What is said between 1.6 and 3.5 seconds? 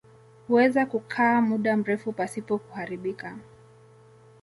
mrefu pasipo kuharibika.